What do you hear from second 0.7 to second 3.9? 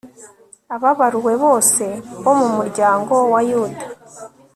ababaruwe bose bo mu muryango wa yuda